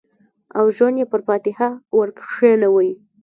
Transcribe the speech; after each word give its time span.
او 0.57 0.65
ژوند 0.75 0.97
یې 0.99 1.05
پر 1.11 1.21
فاتحه 1.27 1.69
ورکښېنوی 1.97 2.89